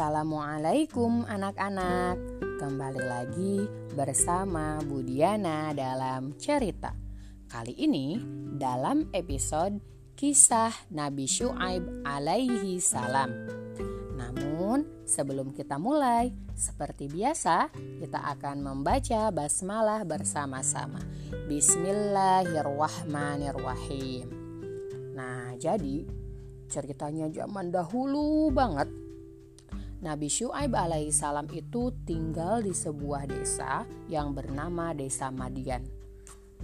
Assalamualaikum 0.00 1.28
anak-anak. 1.28 2.16
Kembali 2.56 3.04
lagi 3.04 3.68
bersama 3.92 4.80
Bu 4.80 5.04
Diana 5.04 5.76
dalam 5.76 6.40
cerita. 6.40 6.96
Kali 7.44 7.76
ini 7.76 8.16
dalam 8.56 9.12
episode 9.12 9.76
kisah 10.16 10.72
Nabi 10.88 11.28
Shu'aib 11.28 12.08
alaihi 12.08 12.80
salam. 12.80 13.28
Namun 14.16 15.04
sebelum 15.04 15.52
kita 15.52 15.76
mulai 15.76 16.32
Seperti 16.56 17.04
biasa 17.04 17.68
kita 18.00 18.24
akan 18.24 18.64
membaca 18.64 19.28
basmalah 19.28 20.08
bersama-sama. 20.08 21.04
Bismillahirrahmanirrahim. 21.44 24.32
Nah 25.12 25.52
jadi 25.60 26.08
ceritanya 26.72 27.28
zaman 27.28 27.68
dahulu 27.68 28.48
banget 28.48 29.09
Nabi 30.00 30.32
Syuaib 30.32 30.72
alaihissalam 30.72 31.52
itu 31.52 31.92
tinggal 32.08 32.64
di 32.64 32.72
sebuah 32.72 33.28
desa 33.28 33.84
yang 34.08 34.32
bernama 34.32 34.96
Desa 34.96 35.28
Madian. 35.28 35.84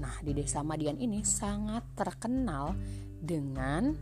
Nah, 0.01 0.17
di 0.25 0.33
Desa 0.33 0.65
Madian 0.65 0.97
ini 0.97 1.21
sangat 1.21 1.85
terkenal 1.93 2.73
dengan 3.21 3.93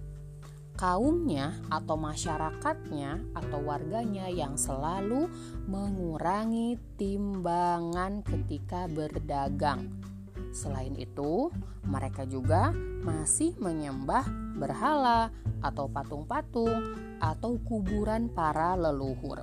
kaumnya 0.79 1.55
atau 1.67 1.95
masyarakatnya 1.99 3.35
atau 3.35 3.59
warganya 3.63 4.27
yang 4.31 4.59
selalu 4.59 5.31
mengurangi 5.67 6.79
timbangan 6.95 8.23
ketika 8.27 8.87
berdagang. 8.87 10.14
Selain 10.55 10.95
itu, 10.95 11.51
mereka 11.83 12.23
juga 12.23 12.71
masih 13.03 13.59
menyembah 13.59 14.23
berhala 14.55 15.35
atau 15.59 15.91
patung-patung 15.91 16.95
atau 17.19 17.59
kuburan 17.67 18.31
para 18.31 18.79
leluhur. 18.79 19.43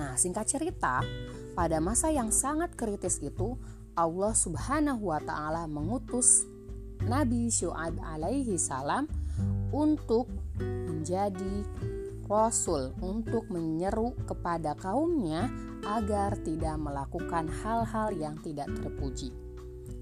Nah, 0.00 0.16
singkat 0.16 0.48
cerita, 0.48 1.04
pada 1.52 1.76
masa 1.76 2.08
yang 2.08 2.32
sangat 2.32 2.72
kritis 2.72 3.20
itu, 3.20 3.60
Allah 3.92 4.32
Subhanahu 4.32 5.12
wa 5.12 5.20
taala 5.20 5.68
mengutus 5.68 6.48
Nabi 7.04 7.52
Syu'aib 7.52 8.00
alaihi 8.00 8.56
salam 8.56 9.10
untuk 9.74 10.30
menjadi 10.56 11.66
rasul 12.28 12.94
untuk 13.00 13.48
menyeru 13.50 14.14
kepada 14.28 14.76
kaumnya 14.76 15.48
agar 15.82 16.36
tidak 16.44 16.76
melakukan 16.76 17.48
hal-hal 17.48 18.12
yang 18.14 18.36
tidak 18.44 18.68
terpuji 18.76 19.32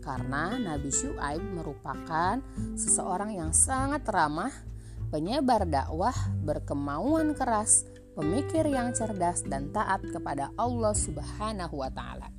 karena 0.06 0.54
Nabi 0.54 0.94
Syuaib 0.94 1.42
merupakan 1.42 2.38
seseorang 2.78 3.34
yang 3.34 3.50
sangat 3.50 4.06
ramah, 4.06 4.54
penyebar 5.10 5.66
dakwah, 5.66 6.14
berkemauan 6.46 7.34
keras, 7.34 7.82
pemikir 8.14 8.70
yang 8.70 8.94
cerdas 8.94 9.42
dan 9.42 9.74
taat 9.74 10.06
kepada 10.06 10.54
Allah 10.54 10.94
Subhanahu 10.94 11.82
wa 11.82 11.90
taala. 11.90 12.30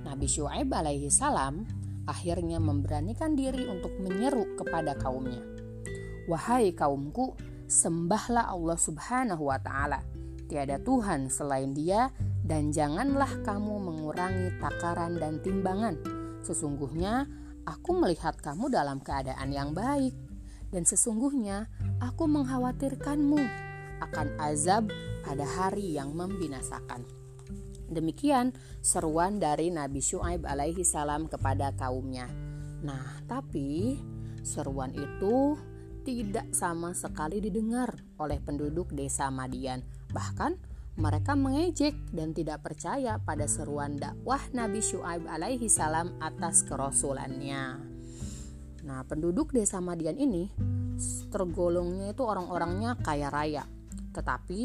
Nabi 0.00 0.24
Syuaib 0.24 0.72
alaihi 0.72 1.12
salam 1.12 1.68
akhirnya 2.08 2.56
memberanikan 2.56 3.36
diri 3.36 3.68
untuk 3.68 3.92
menyeru 4.00 4.56
kepada 4.56 4.96
kaumnya. 4.96 5.44
Wahai 6.24 6.72
kaumku, 6.72 7.36
sembahlah 7.68 8.48
Allah 8.48 8.80
Subhanahu 8.80 9.52
wa 9.52 9.60
taala. 9.60 10.00
Tiada 10.48 10.80
Tuhan 10.80 11.28
selain 11.28 11.76
Dia 11.76 12.08
dan 12.40 12.72
janganlah 12.72 13.44
kamu 13.44 13.76
mengurangi 13.76 14.56
takaran 14.56 15.20
dan 15.20 15.44
timbangan 15.44 16.17
Sesungguhnya 16.48 17.28
aku 17.68 17.92
melihat 17.92 18.40
kamu 18.40 18.72
dalam 18.72 19.04
keadaan 19.04 19.52
yang 19.52 19.76
baik, 19.76 20.16
dan 20.72 20.88
sesungguhnya 20.88 21.68
aku 22.00 22.24
mengkhawatirkanmu 22.24 23.40
akan 24.00 24.28
azab 24.40 24.88
pada 25.28 25.44
hari 25.44 25.92
yang 25.92 26.16
membinasakan. 26.16 27.04
Demikian 27.88 28.56
seruan 28.80 29.36
dari 29.36 29.68
Nabi 29.68 30.00
Shu'aib 30.00 30.48
alaihi 30.48 30.84
salam 30.84 31.28
kepada 31.28 31.72
kaumnya. 31.76 32.28
Nah, 32.80 33.20
tapi 33.28 34.00
seruan 34.40 34.92
itu 34.96 35.56
tidak 36.04 36.48
sama 36.56 36.96
sekali 36.96 37.44
didengar 37.44 37.92
oleh 38.16 38.40
penduduk 38.40 38.92
desa 38.96 39.28
Madian. 39.28 39.84
Bahkan 40.08 40.67
mereka 40.98 41.38
mengejek 41.38 41.94
dan 42.10 42.34
tidak 42.34 42.66
percaya 42.66 43.22
pada 43.22 43.46
seruan 43.46 43.94
dakwah 43.94 44.42
Nabi 44.50 44.82
Syuaib 44.82 45.30
alaihi 45.30 45.70
salam 45.70 46.18
atas 46.18 46.66
kerasulannya. 46.66 47.78
Nah, 48.82 49.00
penduduk 49.06 49.54
desa 49.54 49.78
Madian 49.78 50.18
ini 50.18 50.50
tergolongnya 51.30 52.10
itu 52.10 52.22
orang-orangnya 52.26 52.98
kaya 52.98 53.30
raya. 53.30 53.62
Tetapi 54.10 54.62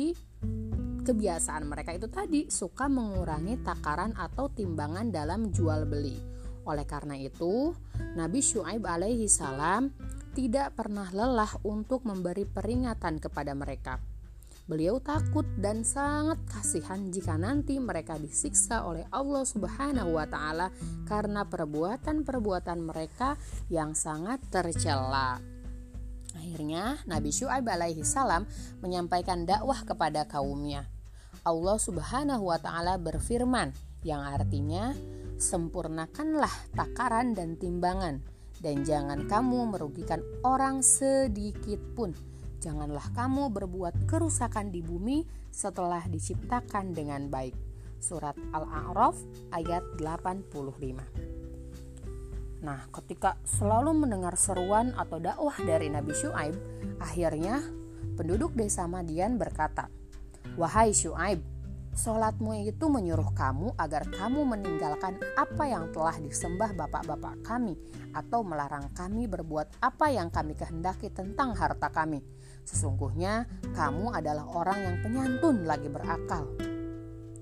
kebiasaan 1.06 1.70
mereka 1.70 1.94
itu 1.94 2.10
tadi 2.10 2.50
suka 2.50 2.90
mengurangi 2.90 3.62
takaran 3.62 4.18
atau 4.18 4.50
timbangan 4.50 5.14
dalam 5.14 5.54
jual 5.54 5.86
beli. 5.86 6.18
Oleh 6.66 6.90
karena 6.90 7.14
itu, 7.14 7.78
Nabi 8.18 8.42
Syuaib 8.42 8.82
alaihi 8.82 9.30
salam 9.30 9.94
tidak 10.34 10.74
pernah 10.74 11.06
lelah 11.14 11.62
untuk 11.62 12.10
memberi 12.10 12.50
peringatan 12.50 13.22
kepada 13.22 13.54
mereka 13.54 14.02
Beliau 14.64 14.96
takut 15.04 15.44
dan 15.60 15.84
sangat 15.84 16.40
kasihan 16.48 17.12
jika 17.12 17.36
nanti 17.36 17.76
mereka 17.84 18.16
disiksa 18.16 18.88
oleh 18.88 19.04
Allah 19.12 19.44
Subhanahu 19.44 20.16
wa 20.16 20.24
taala 20.24 20.72
karena 21.04 21.44
perbuatan-perbuatan 21.44 22.80
mereka 22.80 23.36
yang 23.68 23.92
sangat 23.92 24.40
tercela. 24.48 25.44
Akhirnya 26.32 26.96
Nabi 27.04 27.36
Syuaib 27.36 27.68
alaihi 27.68 28.08
salam 28.08 28.48
menyampaikan 28.80 29.44
dakwah 29.44 29.84
kepada 29.84 30.24
kaumnya. 30.32 30.88
Allah 31.44 31.76
Subhanahu 31.76 32.48
wa 32.48 32.56
taala 32.56 32.96
berfirman 32.96 33.76
yang 34.08 34.24
artinya 34.24 34.96
sempurnakanlah 35.36 36.72
takaran 36.72 37.36
dan 37.36 37.60
timbangan 37.60 38.24
dan 38.64 38.88
jangan 38.88 39.28
kamu 39.28 39.76
merugikan 39.76 40.24
orang 40.48 40.80
sedikit 40.80 41.84
pun 42.00 42.16
Janganlah 42.64 43.12
kamu 43.12 43.52
berbuat 43.52 44.08
kerusakan 44.08 44.72
di 44.72 44.80
bumi 44.80 45.28
setelah 45.52 46.00
diciptakan 46.08 46.96
dengan 46.96 47.28
baik. 47.28 47.52
Surat 48.00 48.40
Al-A'raf 48.56 49.20
ayat 49.52 49.84
85. 50.00 52.64
Nah, 52.64 52.88
ketika 52.88 53.36
selalu 53.44 54.08
mendengar 54.08 54.40
seruan 54.40 54.96
atau 54.96 55.20
dakwah 55.20 55.60
dari 55.60 55.92
Nabi 55.92 56.16
Syuaib, 56.16 56.56
akhirnya 57.04 57.60
penduduk 58.16 58.56
desa 58.56 58.88
Madian 58.88 59.36
berkata, 59.36 59.92
"Wahai 60.56 60.96
Syuaib, 60.96 61.44
Sholatmu 61.94 62.66
itu 62.66 62.90
menyuruh 62.90 63.38
kamu 63.38 63.78
agar 63.78 64.10
kamu 64.10 64.50
meninggalkan 64.50 65.14
apa 65.38 65.70
yang 65.70 65.94
telah 65.94 66.18
disembah 66.18 66.74
bapak-bapak 66.74 67.46
kami 67.46 67.78
atau 68.18 68.42
melarang 68.42 68.90
kami 68.98 69.30
berbuat 69.30 69.78
apa 69.78 70.10
yang 70.10 70.34
kami 70.34 70.58
kehendaki 70.58 71.14
tentang 71.14 71.54
harta 71.54 71.94
kami. 71.94 72.26
Sesungguhnya 72.64 73.48
kamu 73.76 74.16
adalah 74.16 74.48
orang 74.56 74.80
yang 74.80 74.96
penyantun 75.04 75.68
lagi 75.68 75.92
berakal. 75.92 76.48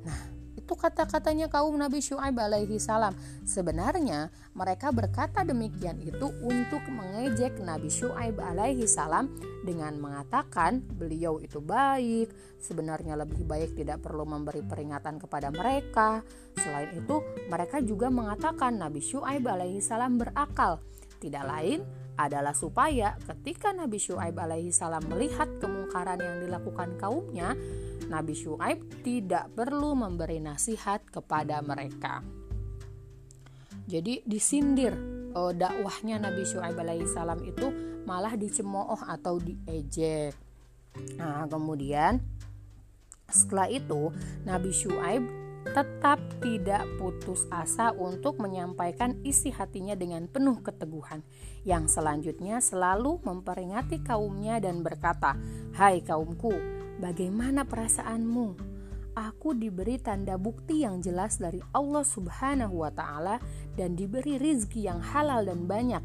Nah, 0.01 0.21
itu 0.57 0.73
kata-katanya 0.73 1.45
kaum 1.45 1.77
Nabi 1.77 2.01
Syuaib 2.01 2.37
alaihi 2.41 2.81
salam. 2.81 3.13
Sebenarnya 3.45 4.33
mereka 4.57 4.89
berkata 4.89 5.45
demikian 5.45 6.01
itu 6.01 6.31
untuk 6.41 6.81
mengejek 6.89 7.61
Nabi 7.61 7.89
Syuaib 7.93 8.41
alaihi 8.41 8.89
salam 8.89 9.29
dengan 9.61 9.93
mengatakan 10.01 10.81
beliau 10.81 11.37
itu 11.37 11.61
baik, 11.61 12.57
sebenarnya 12.57 13.13
lebih 13.13 13.45
baik 13.45 13.77
tidak 13.77 14.01
perlu 14.01 14.25
memberi 14.25 14.65
peringatan 14.65 15.21
kepada 15.21 15.53
mereka. 15.53 16.25
Selain 16.57 16.89
itu, 16.97 17.21
mereka 17.45 17.77
juga 17.79 18.09
mengatakan 18.09 18.81
Nabi 18.81 19.05
Syuaib 19.05 19.45
alaihi 19.45 19.85
salam 19.85 20.17
berakal. 20.17 20.81
Tidak 21.21 21.45
lain 21.45 22.00
adalah 22.19 22.51
supaya 22.51 23.15
ketika 23.23 23.71
Nabi 23.71 23.97
Syuaib 23.97 24.35
alaihi 24.37 24.73
salam 24.75 25.03
melihat 25.07 25.47
kemungkaran 25.59 26.19
yang 26.19 26.37
dilakukan 26.43 26.99
kaumnya, 26.99 27.55
Nabi 28.11 28.35
Syuaib 28.35 28.83
tidak 29.01 29.49
perlu 29.55 29.95
memberi 29.95 30.43
nasihat 30.43 31.07
kepada 31.07 31.63
mereka. 31.63 32.19
Jadi 33.87 34.23
disindir 34.23 34.93
oh, 35.33 35.55
dakwahnya 35.55 36.19
Nabi 36.19 36.43
Syuaib 36.43 36.75
alaihi 36.77 37.07
salam 37.09 37.39
itu 37.43 37.71
malah 38.03 38.35
dicemooh 38.35 39.07
atau 39.07 39.39
diejek. 39.39 40.35
Nah, 41.15 41.47
kemudian 41.47 42.19
setelah 43.31 43.71
itu 43.71 44.11
Nabi 44.43 44.71
Syuaib 44.75 45.23
tetap 45.61 46.17
tidak 46.41 46.83
putus 46.97 47.45
asa 47.53 47.93
untuk 47.93 48.41
menyampaikan 48.41 49.21
isi 49.21 49.53
hatinya 49.53 49.93
dengan 49.93 50.25
penuh 50.25 50.57
keteguhan. 50.59 51.21
Yang 51.61 52.01
selanjutnya 52.01 52.57
selalu 52.57 53.21
memperingati 53.21 54.01
kaumnya 54.01 54.57
dan 54.57 54.81
berkata, 54.81 55.37
"Hai 55.77 56.01
kaumku, 56.01 56.51
bagaimana 56.97 57.63
perasaanmu? 57.63 58.73
Aku 59.11 59.53
diberi 59.53 59.99
tanda 59.99 60.39
bukti 60.39 60.87
yang 60.87 61.03
jelas 61.03 61.37
dari 61.37 61.59
Allah 61.75 62.07
Subhanahu 62.07 62.81
wa 62.81 62.91
Ta'ala 62.91 63.37
dan 63.75 63.93
diberi 63.93 64.39
rizki 64.39 64.87
yang 64.87 65.03
halal 65.03 65.45
dan 65.45 65.67
banyak. 65.69 66.01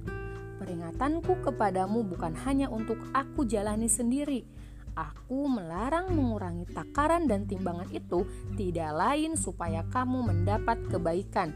Peringatanku 0.61 1.39
kepadamu 1.45 2.03
bukan 2.05 2.37
hanya 2.45 2.69
untuk 2.69 3.01
aku 3.17 3.49
jalani 3.49 3.89
sendiri." 3.89 4.66
Aku 4.97 5.45
melarang 5.47 6.11
mengurangi 6.17 6.65
takaran 6.73 7.29
dan 7.29 7.45
timbangan 7.45 7.87
itu 7.93 8.25
tidak 8.57 8.97
lain 8.97 9.37
supaya 9.37 9.85
kamu 9.93 10.25
mendapat 10.25 10.81
kebaikan. 10.89 11.53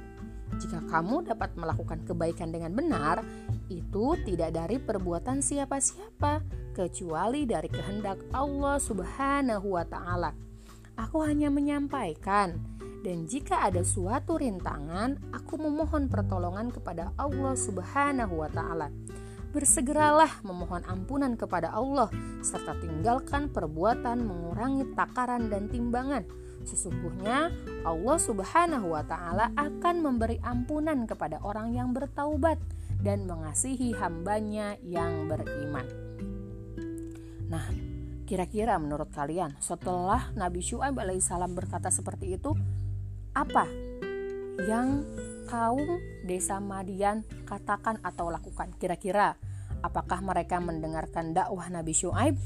Jika 0.60 0.84
kamu 0.92 1.24
dapat 1.24 1.56
melakukan 1.56 2.04
kebaikan 2.04 2.52
dengan 2.52 2.76
benar, 2.76 3.24
itu 3.72 4.12
tidak 4.28 4.52
dari 4.52 4.76
perbuatan 4.76 5.40
siapa-siapa, 5.40 6.44
kecuali 6.76 7.48
dari 7.48 7.70
kehendak 7.72 8.20
Allah 8.36 8.76
Subhanahu 8.76 9.78
wa 9.78 9.84
Ta'ala. 9.88 10.30
Aku 11.00 11.24
hanya 11.24 11.48
menyampaikan, 11.48 12.60
dan 13.00 13.24
jika 13.24 13.64
ada 13.64 13.80
suatu 13.80 14.36
rintangan, 14.36 15.32
aku 15.32 15.56
memohon 15.56 16.12
pertolongan 16.12 16.68
kepada 16.68 17.16
Allah 17.16 17.56
Subhanahu 17.56 18.44
wa 18.44 18.50
Ta'ala 18.52 18.92
bersegeralah 19.50 20.42
memohon 20.46 20.86
ampunan 20.86 21.34
kepada 21.34 21.74
Allah 21.74 22.06
serta 22.40 22.78
tinggalkan 22.78 23.50
perbuatan 23.50 24.22
mengurangi 24.22 24.94
takaran 24.94 25.50
dan 25.50 25.66
timbangan. 25.66 26.22
Sesungguhnya 26.62 27.50
Allah 27.82 28.18
Subhanahu 28.20 28.94
wa 28.94 29.02
taala 29.02 29.50
akan 29.58 29.96
memberi 30.04 30.38
ampunan 30.44 31.08
kepada 31.08 31.40
orang 31.42 31.74
yang 31.74 31.90
bertaubat 31.90 32.60
dan 33.00 33.24
mengasihi 33.24 33.96
hambanya 33.96 34.76
yang 34.84 35.26
beriman. 35.26 35.88
Nah, 37.50 37.66
kira-kira 38.28 38.78
menurut 38.78 39.10
kalian 39.10 39.56
setelah 39.58 40.30
Nabi 40.38 40.62
Syuaib 40.62 40.94
alaihissalam 40.94 41.50
berkata 41.56 41.90
seperti 41.90 42.38
itu, 42.38 42.54
apa 43.34 43.66
yang 44.68 45.02
kaum 45.50 45.98
desa 46.22 46.62
Madian 46.62 47.26
katakan 47.42 47.98
atau 48.06 48.30
lakukan? 48.30 48.70
Kira-kira 48.78 49.34
apakah 49.82 50.22
mereka 50.22 50.62
mendengarkan 50.62 51.34
dakwah 51.34 51.66
Nabi 51.66 51.90
Syuaib? 51.90 52.38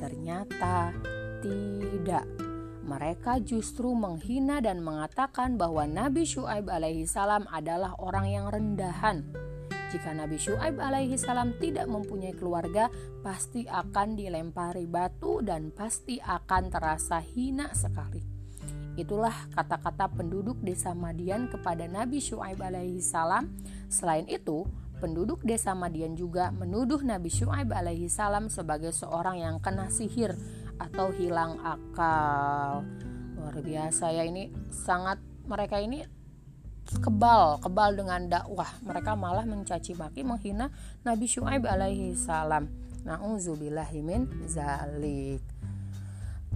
Ternyata 0.00 0.96
tidak. 1.44 2.24
Mereka 2.82 3.44
justru 3.46 3.94
menghina 3.94 4.58
dan 4.58 4.82
mengatakan 4.82 5.54
bahwa 5.54 5.86
Nabi 5.86 6.26
Syuaib 6.26 6.66
alaihi 6.66 7.06
salam 7.06 7.46
adalah 7.52 7.94
orang 8.00 8.26
yang 8.26 8.46
rendahan. 8.50 9.22
Jika 9.92 10.16
Nabi 10.16 10.40
Syuaib 10.40 10.80
alaihi 10.80 11.20
salam 11.20 11.52
tidak 11.60 11.86
mempunyai 11.86 12.32
keluarga, 12.32 12.88
pasti 13.20 13.68
akan 13.68 14.16
dilempari 14.16 14.88
batu 14.88 15.44
dan 15.44 15.68
pasti 15.70 16.16
akan 16.18 16.72
terasa 16.72 17.20
hina 17.20 17.70
sekali. 17.76 18.31
Itulah 18.92 19.32
kata-kata 19.56 20.12
penduduk 20.12 20.60
desa 20.60 20.92
Madian 20.92 21.48
kepada 21.48 21.88
Nabi 21.88 22.20
Syuaib 22.20 22.60
alaihi 22.60 23.00
salam. 23.00 23.48
Selain 23.88 24.28
itu, 24.28 24.68
penduduk 25.00 25.40
desa 25.42 25.72
Madian 25.72 26.12
juga 26.14 26.52
menuduh 26.52 27.00
Nabi 27.00 27.32
Syuaib 27.32 27.72
alaihi 27.72 28.12
salam 28.12 28.52
sebagai 28.52 28.92
seorang 28.92 29.40
yang 29.40 29.56
kena 29.58 29.88
sihir 29.88 30.36
atau 30.76 31.08
hilang 31.10 31.56
akal. 31.64 32.84
Luar 33.34 33.56
biasa 33.58 34.12
ya 34.12 34.28
ini 34.28 34.52
sangat 34.70 35.18
mereka 35.48 35.80
ini 35.80 36.04
kebal, 37.00 37.58
kebal 37.64 37.98
dengan 37.98 38.28
dakwah. 38.28 38.68
Mereka 38.84 39.16
malah 39.16 39.48
mencaci 39.48 39.96
maki 39.96 40.22
menghina 40.22 40.68
Nabi 41.02 41.26
Syuaib 41.26 41.64
alaihi 41.64 42.14
salam. 42.14 42.68
Nauzubillahimin 43.02 44.46
zalik. 44.46 45.51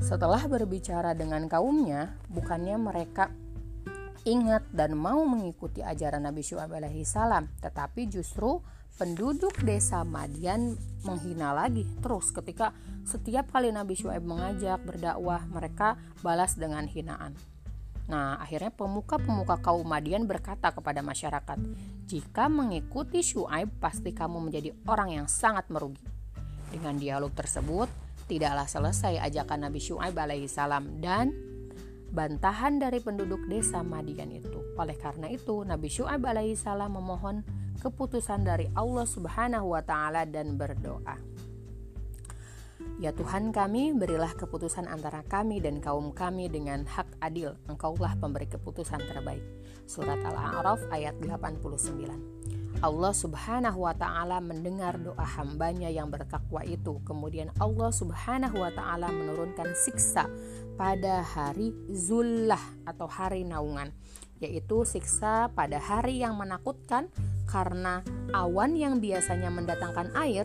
Setelah 0.00 0.44
berbicara 0.44 1.16
dengan 1.16 1.48
kaumnya, 1.48 2.14
bukannya 2.28 2.76
mereka 2.76 3.32
ingat 4.26 4.66
dan 4.74 4.98
mau 4.98 5.22
mengikuti 5.24 5.80
ajaran 5.80 6.26
Nabi 6.26 6.42
Syuaib 6.42 6.74
alaihi 6.74 7.06
salam, 7.06 7.46
tetapi 7.62 8.10
justru 8.10 8.58
penduduk 8.98 9.54
desa 9.62 10.02
Madian 10.02 10.74
menghina 11.04 11.52
lagi 11.52 11.84
terus 12.00 12.32
ketika 12.32 12.72
setiap 13.06 13.52
kali 13.54 13.70
Nabi 13.70 13.94
Syuaib 13.94 14.26
mengajak 14.26 14.82
berdakwah, 14.82 15.46
mereka 15.46 15.94
balas 16.24 16.58
dengan 16.58 16.84
hinaan. 16.90 17.38
Nah, 18.06 18.38
akhirnya 18.38 18.70
pemuka-pemuka 18.70 19.58
kaum 19.58 19.82
Madian 19.82 20.26
berkata 20.30 20.70
kepada 20.70 21.02
masyarakat, 21.02 21.58
"Jika 22.06 22.46
mengikuti 22.46 23.22
Syuaib, 23.22 23.82
pasti 23.82 24.14
kamu 24.14 24.50
menjadi 24.50 24.70
orang 24.86 25.22
yang 25.22 25.26
sangat 25.26 25.66
merugi." 25.70 26.02
Dengan 26.70 26.98
dialog 26.98 27.34
tersebut, 27.34 27.90
tidaklah 28.26 28.66
selesai 28.66 29.22
ajakan 29.22 29.70
Nabi 29.70 29.78
Syuaib 29.78 30.18
alaihi 30.18 30.50
salam 30.50 30.98
dan 30.98 31.30
bantahan 32.10 32.78
dari 32.78 33.02
penduduk 33.02 33.46
desa 33.50 33.82
Madian 33.82 34.30
itu. 34.34 34.62
Oleh 34.78 34.98
karena 34.98 35.30
itu, 35.30 35.62
Nabi 35.62 35.88
Syuaib 35.90 36.22
alaihi 36.22 36.58
salam 36.58 36.94
memohon 36.94 37.46
keputusan 37.80 38.42
dari 38.46 38.66
Allah 38.74 39.06
Subhanahu 39.06 39.74
wa 39.74 39.82
taala 39.82 40.26
dan 40.26 40.58
berdoa. 40.58 41.16
Ya 42.96 43.12
Tuhan 43.12 43.52
kami, 43.52 43.92
berilah 43.92 44.32
keputusan 44.32 44.88
antara 44.88 45.20
kami 45.20 45.60
dan 45.60 45.84
kaum 45.84 46.16
kami 46.16 46.48
dengan 46.48 46.88
hak 46.88 47.20
adil. 47.20 47.52
Engkaulah 47.68 48.16
pemberi 48.16 48.48
keputusan 48.48 49.04
terbaik. 49.04 49.44
Surat 49.84 50.16
Al-A'raf 50.24 50.80
ayat 50.88 51.20
89. 51.20 52.55
Allah 52.84 53.12
Subhanahu 53.16 53.88
wa 53.88 53.94
taala 53.96 54.36
mendengar 54.44 55.00
doa 55.00 55.24
hambanya 55.40 55.88
yang 55.88 56.12
bertakwa 56.12 56.60
itu. 56.66 57.00
Kemudian 57.08 57.48
Allah 57.56 57.88
Subhanahu 57.88 58.60
wa 58.60 58.68
taala 58.72 59.08
menurunkan 59.08 59.72
siksa 59.72 60.28
pada 60.76 61.24
hari 61.24 61.72
Zullah 61.88 62.60
atau 62.84 63.08
hari 63.08 63.48
naungan, 63.48 63.96
yaitu 64.44 64.84
siksa 64.84 65.48
pada 65.56 65.80
hari 65.80 66.20
yang 66.20 66.36
menakutkan 66.36 67.08
karena 67.48 68.04
awan 68.36 68.76
yang 68.76 69.00
biasanya 69.00 69.48
mendatangkan 69.48 70.12
air 70.12 70.44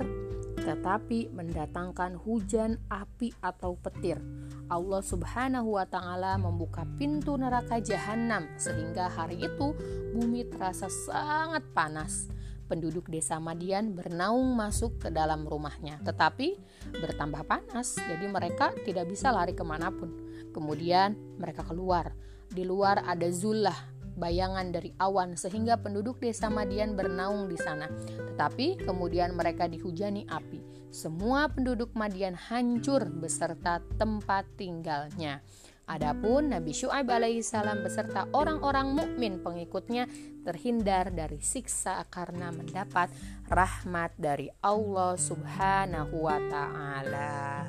tetapi 0.61 1.33
mendatangkan 1.33 2.21
hujan 2.21 2.77
api 2.87 3.33
atau 3.41 3.73
petir. 3.81 4.21
Allah 4.71 5.03
Subhanahu 5.03 5.75
wa 5.75 5.83
taala 5.83 6.39
membuka 6.39 6.87
pintu 6.95 7.35
neraka 7.35 7.83
jahanam 7.83 8.47
sehingga 8.55 9.11
hari 9.11 9.43
itu 9.43 9.75
bumi 10.15 10.47
terasa 10.47 10.87
sangat 10.87 11.67
panas. 11.75 12.31
Penduduk 12.71 13.11
desa 13.11 13.35
Madian 13.35 13.91
bernaung 13.91 14.55
masuk 14.55 14.95
ke 15.03 15.11
dalam 15.11 15.43
rumahnya, 15.43 15.99
tetapi 16.07 16.55
bertambah 17.03 17.43
panas, 17.43 17.99
jadi 17.99 18.31
mereka 18.31 18.71
tidak 18.87 19.11
bisa 19.11 19.27
lari 19.27 19.51
ke 19.51 19.59
mana 19.59 19.91
pun. 19.91 20.07
Kemudian 20.55 21.19
mereka 21.35 21.67
keluar. 21.67 22.15
Di 22.47 22.63
luar 22.63 23.03
ada 23.03 23.27
Zullah, 23.27 23.75
bayangan 24.15 24.71
dari 24.71 24.95
awan 25.03 25.35
sehingga 25.35 25.83
penduduk 25.83 26.23
desa 26.23 26.47
Madian 26.47 26.95
bernaung 26.95 27.51
di 27.51 27.59
sana. 27.59 27.91
Tetapi 28.31 28.87
kemudian 28.87 29.35
mereka 29.35 29.67
dihujani 29.67 30.23
api. 30.31 30.70
Semua 30.91 31.47
penduduk 31.47 31.95
Madian 31.95 32.35
hancur 32.35 33.07
beserta 33.07 33.79
tempat 33.95 34.43
tinggalnya. 34.59 35.39
Adapun 35.87 36.51
Nabi 36.51 36.75
Syuaib 36.75 37.07
alaihissalam 37.07 37.79
beserta 37.79 38.27
orang-orang 38.35 38.91
mukmin 38.91 39.39
pengikutnya 39.39 40.07
terhindar 40.43 41.15
dari 41.15 41.39
siksa 41.39 42.03
karena 42.11 42.51
mendapat 42.51 43.07
rahmat 43.47 44.15
dari 44.19 44.51
Allah 44.59 45.15
Subhanahu 45.15 46.27
wa 46.27 46.39
taala. 46.51 47.67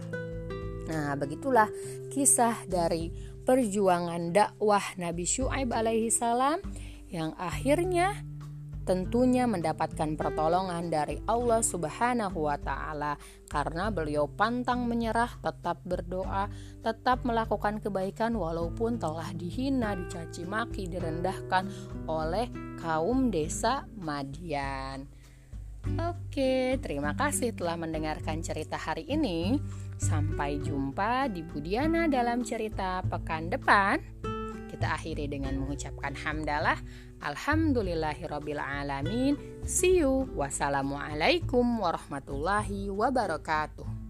Nah, 0.91 1.15
begitulah 1.15 1.71
kisah 2.11 2.67
dari 2.67 3.15
perjuangan 3.47 4.35
dakwah 4.35 4.83
Nabi 4.99 5.27
Syuaib 5.27 5.71
alaihi 5.71 6.11
salam 6.11 6.59
yang 7.07 7.39
akhirnya 7.39 8.23
tentunya 8.83 9.47
mendapatkan 9.47 10.19
pertolongan 10.19 10.91
dari 10.91 11.19
Allah 11.31 11.63
Subhanahu 11.63 12.51
wa 12.51 12.59
taala 12.59 13.15
karena 13.47 13.93
beliau 13.93 14.27
pantang 14.27 14.89
menyerah, 14.89 15.39
tetap 15.39 15.81
berdoa, 15.85 16.51
tetap 16.81 17.23
melakukan 17.23 17.79
kebaikan 17.79 18.35
walaupun 18.35 18.97
telah 18.97 19.31
dihina, 19.37 19.95
dicaci 19.95 20.49
maki, 20.49 20.89
direndahkan 20.89 21.69
oleh 22.09 22.49
kaum 22.81 23.29
desa 23.29 23.87
Madian. 23.95 25.07
Oke, 25.99 26.79
terima 26.79 27.13
kasih 27.19 27.59
telah 27.59 27.75
mendengarkan 27.75 28.39
cerita 28.39 28.79
hari 28.79 29.03
ini. 29.11 29.59
Sampai 29.99 30.63
jumpa 30.63 31.31
di 31.31 31.43
Budiana 31.43 32.07
dalam 32.07 32.47
cerita 32.47 33.03
pekan 33.03 33.51
depan. 33.51 33.99
Kita 34.73 34.97
akhiri 34.97 35.29
dengan 35.29 35.61
mengucapkan 35.61 36.17
hamdalah. 36.17 36.81
Alhamdulillahirrabbilalamin. 37.21 39.37
See 39.69 40.01
you. 40.01 40.25
Wassalamualaikum 40.33 41.77
warahmatullahi 41.79 42.89
wabarakatuh. 42.89 44.02